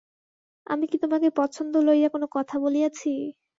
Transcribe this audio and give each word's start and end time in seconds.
আমি 0.67 0.85
কি 0.87 0.97
তোমাকে 1.03 1.27
পছন্দ 1.37 1.73
লইয়া 1.85 2.09
কোনো 2.09 2.27
কথা 2.35 2.55
বলিয়াছি? 2.63 3.09